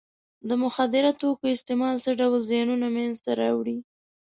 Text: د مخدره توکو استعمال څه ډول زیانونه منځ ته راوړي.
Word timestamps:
د 0.47 0.49
مخدره 0.63 1.11
توکو 1.21 1.45
استعمال 1.55 1.95
څه 2.05 2.11
ډول 2.19 2.39
زیانونه 2.49 2.87
منځ 2.97 3.15
ته 3.25 3.31
راوړي. 3.41 3.77